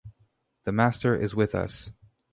The 0.63 0.71
Master 0.71 1.15
is 1.15 1.35
with 1.35 1.53
us. 1.53 1.91